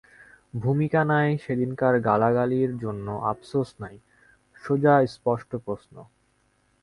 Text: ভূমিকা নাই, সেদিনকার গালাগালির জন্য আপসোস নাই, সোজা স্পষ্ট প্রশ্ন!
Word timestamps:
ভূমিকা 0.53 1.01
নাই, 1.03 1.29
সেদিনকার 1.37 1.95
গালাগালির 1.99 2.71
জন্য 2.77 3.07
আপসোস 3.31 3.69
নাই, 3.79 3.95
সোজা 4.63 4.93
স্পষ্ট 5.07 5.51
প্রশ্ন! 5.65 5.95